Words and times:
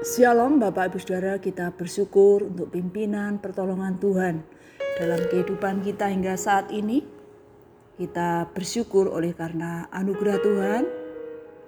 Shalom 0.00 0.56
Bapak 0.56 0.96
Ibu 0.96 0.98
Saudara, 1.04 1.36
kita 1.36 1.76
bersyukur 1.76 2.48
untuk 2.48 2.72
pimpinan 2.72 3.36
pertolongan 3.36 4.00
Tuhan 4.00 4.40
dalam 4.96 5.20
kehidupan 5.28 5.84
kita 5.84 6.08
hingga 6.08 6.40
saat 6.40 6.72
ini. 6.72 7.04
Kita 8.00 8.48
bersyukur 8.48 9.12
oleh 9.12 9.36
karena 9.36 9.92
anugerah 9.92 10.40
Tuhan. 10.40 10.88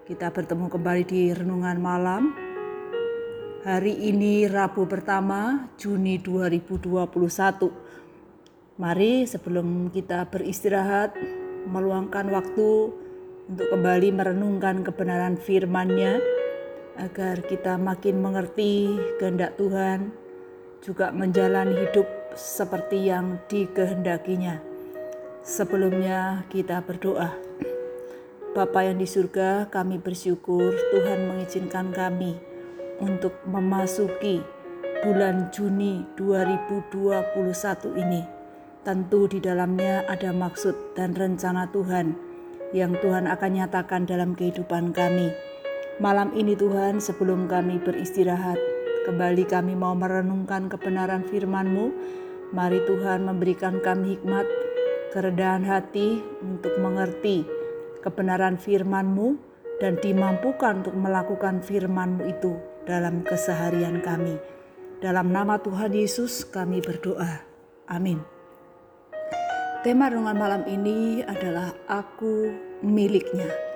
Kita 0.09 0.33
bertemu 0.33 0.65
kembali 0.65 1.05
di 1.05 1.29
renungan 1.29 1.77
malam. 1.77 2.33
Hari 3.69 4.01
ini 4.01 4.49
Rabu 4.49 4.89
pertama 4.89 5.69
Juni 5.77 6.17
2021. 6.17 7.69
Mari 8.81 9.29
sebelum 9.29 9.93
kita 9.93 10.25
beristirahat 10.33 11.21
meluangkan 11.69 12.33
waktu 12.33 12.97
untuk 13.53 13.67
kembali 13.69 14.09
merenungkan 14.09 14.81
kebenaran 14.81 15.37
firman-Nya 15.37 16.42
agar 16.99 17.41
kita 17.45 17.81
makin 17.81 18.21
mengerti 18.21 19.01
kehendak 19.17 19.57
Tuhan, 19.57 20.13
juga 20.83 21.15
menjalani 21.15 21.79
hidup 21.79 22.05
seperti 22.35 23.09
yang 23.09 23.39
dikehendakinya. 23.47 24.59
Sebelumnya 25.43 26.47
kita 26.51 26.83
berdoa. 26.83 27.33
Bapa 28.53 28.85
yang 28.85 29.01
di 29.01 29.09
surga, 29.09 29.73
kami 29.73 29.97
bersyukur 29.97 30.77
Tuhan 30.93 31.33
mengizinkan 31.33 31.89
kami 31.95 32.37
untuk 33.01 33.33
memasuki 33.49 34.45
bulan 35.01 35.49
Juni 35.51 36.05
2021 36.21 37.97
ini. 37.97 38.23
Tentu 38.83 39.31
di 39.31 39.39
dalamnya 39.39 40.05
ada 40.11 40.35
maksud 40.35 40.99
dan 40.99 41.15
rencana 41.15 41.71
Tuhan 41.71 42.13
yang 42.75 42.99
Tuhan 42.99 43.31
akan 43.31 43.51
nyatakan 43.63 44.05
dalam 44.11 44.35
kehidupan 44.35 44.91
kami 44.91 45.52
Malam 46.01 46.33
ini 46.33 46.57
Tuhan 46.57 47.05
sebelum 47.05 47.45
kami 47.53 47.77
beristirahat, 47.77 48.57
kembali 49.05 49.45
kami 49.45 49.77
mau 49.77 49.93
merenungkan 49.93 50.73
kebenaran 50.73 51.21
firman-Mu. 51.21 51.93
Mari 52.57 52.81
Tuhan 52.89 53.29
memberikan 53.29 53.77
kami 53.77 54.17
hikmat, 54.17 54.49
kerendahan 55.13 55.61
hati 55.69 56.25
untuk 56.41 56.73
mengerti 56.81 57.45
kebenaran 58.01 58.57
firman-Mu 58.57 59.37
dan 59.85 60.01
dimampukan 60.01 60.81
untuk 60.81 60.97
melakukan 60.97 61.61
firman-Mu 61.61 62.25
itu 62.25 62.57
dalam 62.89 63.21
keseharian 63.21 64.01
kami. 64.01 64.41
Dalam 65.05 65.29
nama 65.29 65.61
Tuhan 65.61 65.93
Yesus 65.93 66.49
kami 66.49 66.81
berdoa. 66.81 67.45
Amin. 67.93 68.17
Tema 69.85 70.09
renungan 70.09 70.41
malam 70.41 70.63
ini 70.65 71.21
adalah 71.21 71.77
aku 71.85 72.49
miliknya 72.81 73.72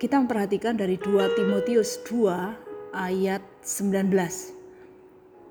kita 0.00 0.16
memperhatikan 0.16 0.80
dari 0.80 0.96
2 0.96 1.36
Timotius 1.36 2.00
2 2.08 2.96
ayat 2.96 3.44
19. 3.60 4.08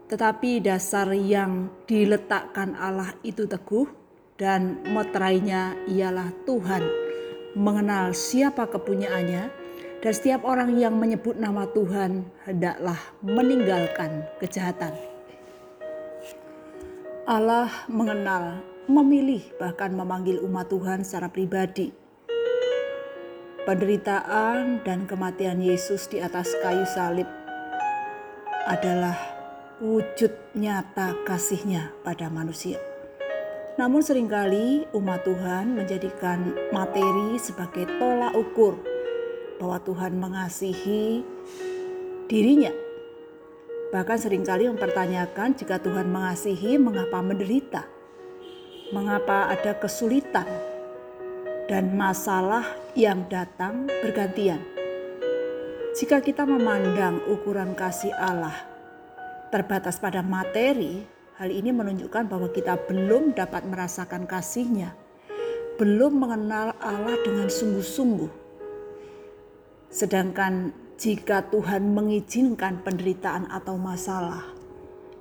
Tetapi 0.09 0.65
dasar 0.65 1.13
yang 1.13 1.69
diletakkan 1.85 2.73
Allah 2.73 3.13
itu 3.21 3.45
teguh 3.45 3.85
dan 4.41 4.81
meterainya 4.89 5.77
ialah 5.85 6.33
Tuhan 6.49 6.81
mengenal 7.53 8.17
siapa 8.17 8.65
kepunyaannya 8.65 9.53
dan 10.01 10.11
setiap 10.17 10.41
orang 10.41 10.81
yang 10.81 10.97
menyebut 10.97 11.37
nama 11.37 11.69
Tuhan 11.69 12.25
hendaklah 12.49 12.97
meninggalkan 13.21 14.25
kejahatan. 14.41 14.97
Allah 17.29 17.69
mengenal, 17.85 18.65
memilih 18.89 19.45
bahkan 19.61 19.93
memanggil 19.93 20.41
umat 20.41 20.73
Tuhan 20.73 21.05
secara 21.05 21.29
pribadi 21.29 22.08
penderitaan 23.69 24.81
dan 24.81 25.05
kematian 25.05 25.61
Yesus 25.61 26.09
di 26.09 26.17
atas 26.17 26.57
kayu 26.65 26.89
salib 26.89 27.29
adalah 28.65 29.13
wujud 29.77 30.33
nyata 30.57 31.13
kasihnya 31.21 31.93
pada 32.01 32.33
manusia. 32.33 32.81
Namun 33.77 34.01
sering 34.01 34.25
kali 34.25 34.89
umat 34.89 35.21
Tuhan 35.21 35.77
menjadikan 35.77 36.49
materi 36.73 37.37
sebagai 37.37 37.85
tolak 38.01 38.33
ukur 38.33 38.81
bahwa 39.61 39.77
Tuhan 39.85 40.17
mengasihi 40.17 41.21
dirinya. 42.25 42.73
Bahkan 43.93 44.17
sering 44.17 44.49
kali 44.49 44.65
mempertanyakan 44.65 45.53
jika 45.53 45.77
Tuhan 45.77 46.09
mengasihi 46.09 46.81
mengapa 46.81 47.21
menderita? 47.21 47.85
Mengapa 48.89 49.53
ada 49.53 49.77
kesulitan? 49.77 50.78
Dan 51.69 51.93
masalah 51.93 52.65
yang 52.97 53.29
datang 53.29 53.85
bergantian. 54.01 54.57
Jika 55.93 56.17
kita 56.17 56.43
memandang 56.49 57.21
ukuran 57.29 57.77
kasih 57.77 58.09
Allah 58.17 58.57
terbatas 59.53 60.01
pada 60.01 60.25
materi, 60.25 61.05
hal 61.37 61.53
ini 61.53 61.69
menunjukkan 61.69 62.25
bahwa 62.25 62.49
kita 62.49 62.73
belum 62.89 63.37
dapat 63.37 63.69
merasakan 63.69 64.25
kasihnya, 64.25 64.97
belum 65.77 66.17
mengenal 66.17 66.73
Allah 66.81 67.15
dengan 67.21 67.45
sungguh-sungguh. 67.53 68.31
Sedangkan 69.93 70.73
jika 70.97 71.49
Tuhan 71.53 71.93
mengizinkan 71.93 72.81
penderitaan 72.81 73.49
atau 73.49 73.77
masalah, 73.77 74.45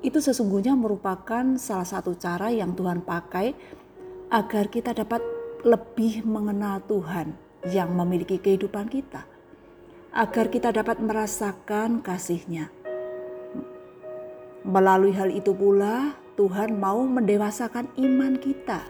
itu 0.01 0.21
sesungguhnya 0.21 0.73
merupakan 0.77 1.57
salah 1.61 1.89
satu 1.89 2.17
cara 2.17 2.49
yang 2.49 2.73
Tuhan 2.73 3.05
pakai 3.05 3.53
agar 4.29 4.69
kita 4.69 4.93
dapat 4.93 5.38
lebih 5.67 6.23
mengenal 6.23 6.79
Tuhan 6.87 7.35
yang 7.67 7.91
memiliki 7.91 8.39
kehidupan 8.39 8.87
kita, 8.87 9.27
agar 10.15 10.47
kita 10.55 10.71
dapat 10.71 11.03
merasakan 11.03 11.99
kasih-Nya. 11.99 12.71
Melalui 14.63 15.11
hal 15.19 15.35
itu 15.35 15.51
pula, 15.51 16.15
Tuhan 16.39 16.79
mau 16.79 17.03
mendewasakan 17.03 17.91
iman 17.99 18.39
kita 18.39 18.87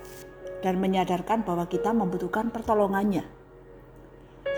dan 0.61 0.77
menyadarkan 0.77 1.47
bahwa 1.47 1.65
kita 1.65 1.97
membutuhkan 1.97 2.53
pertolongannya. 2.53 3.25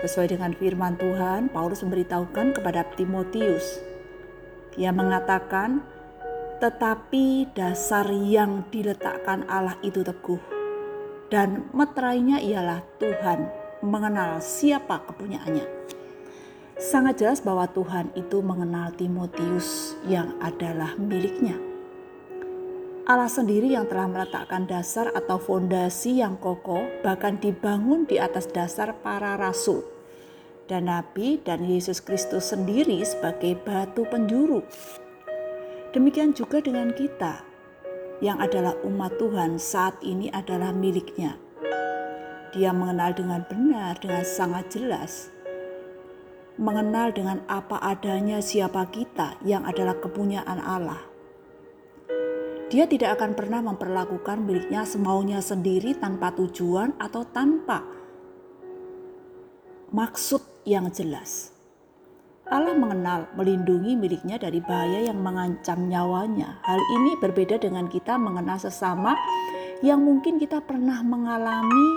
Sesuai 0.03 0.35
dengan 0.35 0.51
firman 0.57 0.97
Tuhan, 0.97 1.53
Paulus 1.53 1.85
memberitahukan 1.85 2.57
kepada 2.57 2.83
Timotius. 2.97 3.79
Dia 4.75 4.89
mengatakan, 4.91 5.85
"Tetapi 6.59 7.53
dasar 7.53 8.09
yang 8.11 8.65
diletakkan 8.73 9.45
Allah 9.45 9.77
itu 9.85 10.01
teguh, 10.01 10.41
dan 11.31 11.71
meterainya 11.71 12.43
ialah 12.43 12.83
Tuhan 12.99 13.47
mengenal 13.81 14.43
siapa 14.43 14.99
kepunyaannya. 15.07 15.63
Sangat 16.75 17.23
jelas 17.23 17.39
bahwa 17.39 17.65
Tuhan 17.71 18.11
itu 18.19 18.43
mengenal 18.43 18.91
Timotius 18.93 19.95
yang 20.05 20.35
adalah 20.43 20.93
miliknya. 20.99 21.55
Allah 23.07 23.31
sendiri 23.31 23.73
yang 23.73 23.89
telah 23.89 24.05
meletakkan 24.05 24.69
dasar 24.69 25.09
atau 25.15 25.41
fondasi 25.41 26.21
yang 26.21 26.37
kokoh 26.37 26.85
bahkan 27.01 27.41
dibangun 27.41 28.05
di 28.05 28.21
atas 28.21 28.45
dasar 28.45 28.93
para 29.01 29.33
rasul 29.39 29.81
dan 30.69 30.87
nabi 30.87 31.41
dan 31.41 31.65
Yesus 31.65 31.99
Kristus 31.99 32.53
sendiri 32.53 33.01
sebagai 33.01 33.57
batu 33.65 34.05
penjuru. 34.05 34.61
Demikian 35.91 36.31
juga 36.31 36.63
dengan 36.63 36.93
kita 36.95 37.50
yang 38.21 38.37
adalah 38.37 38.77
umat 38.85 39.17
Tuhan 39.17 39.57
saat 39.57 39.97
ini 40.05 40.29
adalah 40.29 40.69
miliknya. 40.69 41.35
Dia 42.53 42.69
mengenal 42.71 43.17
dengan 43.17 43.41
benar, 43.49 43.97
dengan 43.97 44.21
sangat 44.21 44.69
jelas, 44.77 45.33
mengenal 46.61 47.09
dengan 47.09 47.41
apa 47.49 47.81
adanya 47.81 48.37
siapa 48.39 48.85
kita 48.93 49.41
yang 49.41 49.65
adalah 49.65 49.97
kepunyaan 49.97 50.61
Allah. 50.61 51.01
Dia 52.71 52.87
tidak 52.87 53.19
akan 53.19 53.35
pernah 53.35 53.59
memperlakukan 53.59 54.47
miliknya 54.47 54.87
semaunya 54.87 55.43
sendiri 55.43 55.91
tanpa 55.97 56.31
tujuan 56.31 56.95
atau 57.01 57.27
tanpa 57.27 57.83
maksud 59.91 60.39
yang 60.63 60.87
jelas. 60.87 61.51
Allah 62.51 62.75
mengenal, 62.75 63.31
melindungi 63.39 63.95
miliknya 63.95 64.35
dari 64.35 64.59
bahaya 64.59 65.07
yang 65.07 65.23
mengancam 65.23 65.87
nyawanya. 65.87 66.59
Hal 66.67 66.83
ini 66.99 67.15
berbeda 67.15 67.55
dengan 67.55 67.87
kita 67.87 68.19
mengenal 68.19 68.59
sesama 68.59 69.15
yang 69.79 70.03
mungkin 70.03 70.35
kita 70.35 70.59
pernah 70.59 70.99
mengalami 70.99 71.87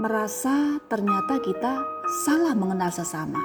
merasa 0.00 0.80
ternyata 0.88 1.44
kita 1.44 1.76
salah 2.24 2.56
mengenal 2.56 2.88
sesama. 2.88 3.36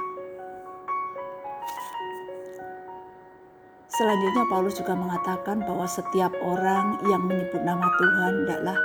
Selanjutnya 3.91 4.47
Paulus 4.47 4.79
juga 4.79 4.95
mengatakan 4.95 5.67
bahwa 5.67 5.83
setiap 5.83 6.31
orang 6.47 6.95
yang 7.11 7.27
menyebut 7.27 7.59
nama 7.59 7.91
Tuhan 7.99 8.33
adalah 8.47 8.77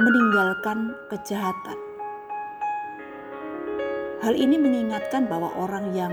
meninggalkan 0.00 0.96
kejahatan. 1.12 1.76
Hal 4.24 4.32
ini 4.32 4.56
mengingatkan 4.56 5.28
bahwa 5.28 5.52
orang 5.54 5.92
yang 5.92 6.12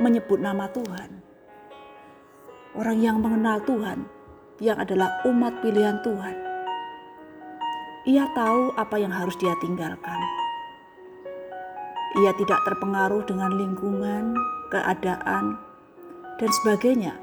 menyebut 0.00 0.40
nama 0.40 0.66
Tuhan. 0.72 1.20
Orang 2.72 2.98
yang 3.04 3.20
mengenal 3.20 3.60
Tuhan, 3.68 4.08
yang 4.58 4.80
adalah 4.80 5.20
umat 5.28 5.60
pilihan 5.60 6.00
Tuhan. 6.00 6.36
Ia 8.08 8.24
tahu 8.32 8.72
apa 8.80 8.96
yang 8.96 9.12
harus 9.12 9.36
dia 9.36 9.52
tinggalkan. 9.60 10.20
Ia 12.16 12.32
tidak 12.34 12.64
terpengaruh 12.64 13.22
dengan 13.28 13.52
lingkungan, 13.54 14.32
keadaan, 14.72 15.60
dan 16.40 16.50
sebagainya. 16.64 17.14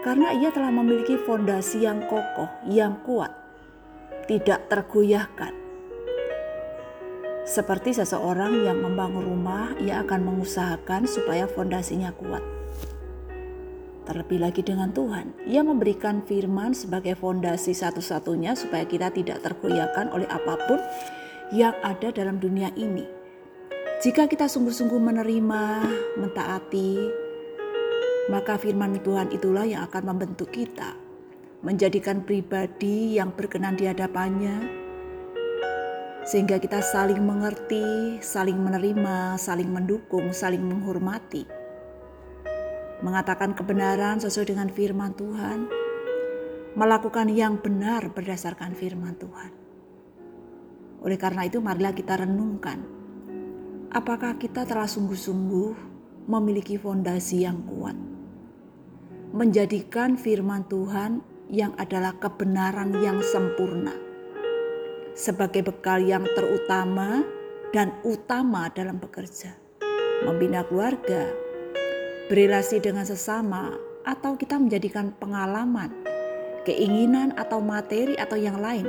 Karena 0.00 0.32
ia 0.32 0.48
telah 0.54 0.72
memiliki 0.72 1.18
fondasi 1.26 1.84
yang 1.84 2.06
kokoh, 2.08 2.48
yang 2.70 3.02
kuat, 3.04 3.34
tidak 4.30 4.70
tergoyahkan. 4.72 5.52
Seperti 7.50 7.90
seseorang 7.90 8.62
yang 8.62 8.78
membangun 8.78 9.26
rumah, 9.26 9.74
ia 9.82 10.06
akan 10.06 10.22
mengusahakan 10.22 11.02
supaya 11.10 11.50
fondasinya 11.50 12.14
kuat. 12.14 12.46
Terlebih 14.06 14.38
lagi 14.38 14.62
dengan 14.62 14.94
Tuhan, 14.94 15.34
Ia 15.50 15.66
memberikan 15.66 16.22
firman 16.22 16.78
sebagai 16.78 17.18
fondasi 17.18 17.74
satu-satunya 17.74 18.54
supaya 18.54 18.86
kita 18.86 19.10
tidak 19.10 19.42
tergoyahkan 19.42 20.14
oleh 20.14 20.30
apa 20.30 20.54
pun 20.70 20.78
yang 21.50 21.74
ada 21.82 22.14
dalam 22.14 22.38
dunia 22.38 22.70
ini. 22.78 23.02
Jika 23.98 24.30
kita 24.30 24.46
sungguh-sungguh 24.46 25.02
menerima, 25.02 25.62
mentaati, 26.22 26.94
maka 28.30 28.62
firman 28.62 29.02
Tuhan 29.02 29.34
itulah 29.34 29.66
yang 29.66 29.82
akan 29.90 30.14
membentuk 30.14 30.54
kita, 30.54 30.94
menjadikan 31.66 32.22
pribadi 32.22 33.18
yang 33.18 33.34
berkenan 33.34 33.74
di 33.74 33.90
hadapannya, 33.90 34.79
sehingga 36.30 36.62
kita 36.62 36.78
saling 36.78 37.18
mengerti, 37.18 38.22
saling 38.22 38.54
menerima, 38.54 39.34
saling 39.34 39.66
mendukung, 39.66 40.30
saling 40.30 40.62
menghormati. 40.62 41.42
Mengatakan 43.02 43.50
kebenaran 43.58 44.22
sesuai 44.22 44.54
dengan 44.54 44.70
firman 44.70 45.10
Tuhan, 45.18 45.66
melakukan 46.78 47.26
yang 47.34 47.58
benar 47.58 48.14
berdasarkan 48.14 48.78
firman 48.78 49.18
Tuhan. 49.18 49.50
Oleh 51.02 51.18
karena 51.18 51.50
itu, 51.50 51.58
marilah 51.58 51.98
kita 51.98 52.22
renungkan, 52.22 52.78
apakah 53.90 54.38
kita 54.38 54.62
telah 54.62 54.86
sungguh-sungguh 54.86 55.74
memiliki 56.30 56.78
fondasi 56.78 57.42
yang 57.42 57.58
kuat, 57.66 57.98
menjadikan 59.34 60.14
firman 60.14 60.62
Tuhan 60.70 61.26
yang 61.50 61.74
adalah 61.74 62.14
kebenaran 62.22 62.94
yang 63.02 63.18
sempurna 63.18 64.09
sebagai 65.14 65.66
bekal 65.66 66.02
yang 66.02 66.26
terutama 66.34 67.22
dan 67.70 67.94
utama 68.02 68.70
dalam 68.74 68.98
bekerja, 68.98 69.54
membina 70.26 70.66
keluarga, 70.66 71.30
berrelasi 72.30 72.82
dengan 72.82 73.06
sesama, 73.06 73.74
atau 74.06 74.34
kita 74.34 74.56
menjadikan 74.56 75.12
pengalaman, 75.20 75.92
keinginan, 76.64 77.36
atau 77.36 77.60
materi, 77.60 78.16
atau 78.16 78.38
yang 78.38 78.58
lain 78.58 78.88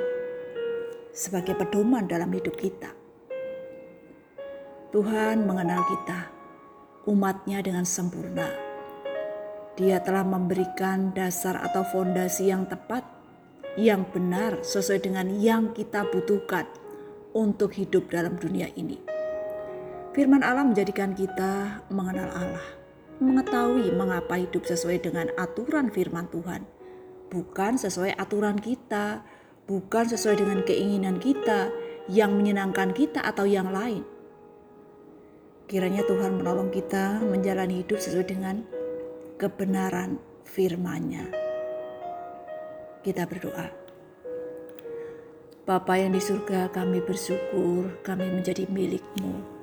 sebagai 1.11 1.59
pedoman 1.59 2.07
dalam 2.07 2.31
hidup 2.31 2.55
kita. 2.55 2.95
Tuhan 4.91 5.43
mengenal 5.47 5.83
kita, 5.87 6.19
umatnya 7.07 7.63
dengan 7.63 7.87
sempurna. 7.87 8.47
Dia 9.79 10.03
telah 10.03 10.23
memberikan 10.27 11.15
dasar 11.15 11.59
atau 11.63 11.83
fondasi 11.87 12.51
yang 12.51 12.67
tepat, 12.67 13.07
yang 13.79 14.07
benar 14.09 14.63
sesuai 14.63 14.99
dengan 15.03 15.31
yang 15.31 15.71
kita 15.71 16.07
butuhkan 16.11 16.67
untuk 17.31 17.75
hidup 17.75 18.11
dalam 18.11 18.35
dunia 18.35 18.67
ini. 18.75 18.99
Firman 20.11 20.43
Allah 20.43 20.67
menjadikan 20.67 21.15
kita 21.15 21.83
mengenal 21.87 22.27
Allah 22.35 22.81
mengetahui 23.21 23.93
mengapa 23.93 24.33
hidup 24.33 24.65
sesuai 24.65 25.05
dengan 25.05 25.29
aturan 25.37 25.93
firman 25.93 26.25
Tuhan, 26.33 26.65
bukan 27.29 27.77
sesuai 27.77 28.17
aturan 28.17 28.57
kita, 28.57 29.21
bukan 29.69 30.09
sesuai 30.09 30.41
dengan 30.41 30.59
keinginan 30.65 31.21
kita 31.21 31.69
yang 32.09 32.33
menyenangkan 32.33 32.97
kita 32.97 33.21
atau 33.21 33.45
yang 33.45 33.69
lain. 33.69 34.01
Kiranya 35.69 36.03
Tuhan 36.03 36.41
menolong 36.41 36.73
kita 36.73 37.21
menjalani 37.21 37.85
hidup 37.85 38.01
sesuai 38.01 38.25
dengan 38.27 38.65
kebenaran 39.37 40.19
firman-Nya. 40.43 41.40
Kita 43.01 43.25
berdoa. 43.25 43.67
Bapa 45.65 45.93
yang 45.97 46.13
di 46.13 46.21
surga 46.21 46.69
kami 46.69 47.01
bersyukur 47.01 48.01
kami 48.05 48.29
menjadi 48.29 48.69
milik-Mu 48.69 49.61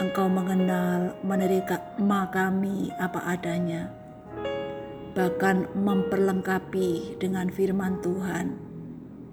Engkau 0.00 0.32
mengenal, 0.32 1.12
menerima 1.20 2.20
kami 2.32 2.88
apa 2.96 3.20
adanya, 3.36 3.92
bahkan 5.12 5.68
memperlengkapi 5.76 7.20
dengan 7.20 7.52
firman 7.52 8.00
Tuhan 8.00 8.56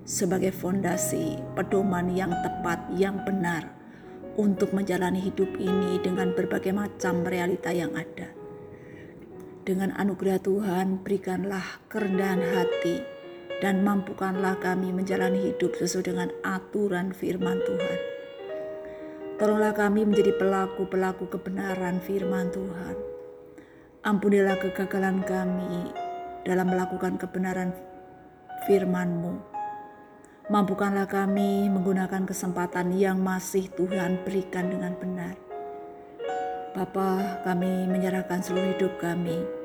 sebagai 0.03 0.51
fondasi 0.51 1.39
pedoman 1.55 2.11
yang 2.11 2.35
tepat, 2.44 2.83
yang 2.99 3.23
benar 3.23 3.71
untuk 4.35 4.75
menjalani 4.75 5.23
hidup 5.23 5.55
ini 5.55 6.03
dengan 6.03 6.35
berbagai 6.35 6.75
macam 6.75 7.23
realita 7.23 7.71
yang 7.71 7.95
ada. 7.95 8.36
Dengan 9.67 9.91
anugerah 9.99 10.39
Tuhan, 10.39 11.03
berikanlah 11.03 11.83
kerendahan 11.91 12.39
hati 12.39 13.03
dan 13.59 13.83
mampukanlah 13.83 14.55
kami 14.63 14.95
menjalani 14.95 15.51
hidup 15.51 15.75
sesuai 15.75 16.07
dengan 16.07 16.29
aturan 16.47 17.11
firman 17.11 17.59
Tuhan 17.67 18.17
Tolonglah 19.37 19.77
kami 19.77 20.01
menjadi 20.01 20.33
pelaku-pelaku 20.33 21.29
kebenaran 21.29 22.01
firman 22.01 22.49
Tuhan. 22.49 22.97
Ampunilah 24.01 24.57
kegagalan 24.57 25.21
kami 25.21 25.93
dalam 26.41 26.73
melakukan 26.73 27.21
kebenaran 27.21 27.69
firman-Mu. 28.65 29.37
Mampukanlah 30.49 31.05
kami 31.05 31.69
menggunakan 31.69 32.25
kesempatan 32.25 32.97
yang 32.97 33.21
masih 33.21 33.69
Tuhan 33.77 34.25
berikan 34.25 34.73
dengan 34.73 34.97
benar. 34.97 35.37
Bapa, 36.73 37.37
kami 37.45 37.85
menyerahkan 37.93 38.41
seluruh 38.41 38.73
hidup 38.73 38.97
kami. 38.97 39.56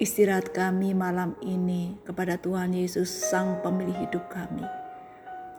Istirahat 0.00 0.56
kami 0.56 0.96
malam 0.96 1.36
ini 1.44 1.92
kepada 2.08 2.40
Tuhan 2.40 2.72
Yesus, 2.72 3.12
Sang 3.12 3.60
Pemilik 3.60 4.08
hidup 4.08 4.32
kami. 4.32 4.64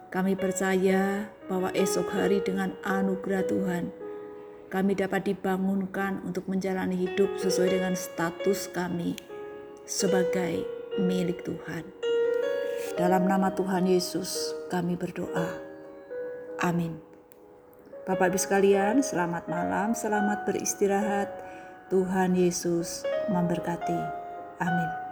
Kami 0.09 0.33
percaya 0.33 1.29
bahwa 1.45 1.69
esok 1.77 2.09
hari 2.09 2.41
dengan 2.41 2.73
anugerah 2.81 3.45
Tuhan, 3.45 3.93
kami 4.73 4.97
dapat 4.97 5.29
dibangunkan 5.29 6.25
untuk 6.25 6.49
menjalani 6.49 6.97
hidup 6.97 7.37
sesuai 7.37 7.69
dengan 7.69 7.93
status 7.93 8.65
kami 8.73 9.13
sebagai 9.85 10.65
milik 10.97 11.45
Tuhan. 11.45 11.85
Dalam 12.97 13.29
nama 13.29 13.53
Tuhan 13.53 13.85
Yesus, 13.85 14.57
kami 14.73 14.97
berdoa. 14.97 15.53
Amin. 16.65 16.97
Bapak 18.09 18.33
Ibu 18.33 18.41
sekalian, 18.41 19.05
selamat 19.05 19.45
malam, 19.45 19.93
selamat 19.93 20.49
beristirahat. 20.49 21.29
Tuhan 21.93 22.33
Yesus 22.33 23.05
memberkati. 23.29 24.20
Amin. 24.61 25.10